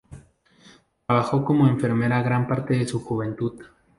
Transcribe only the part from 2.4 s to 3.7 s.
parte de su juventud.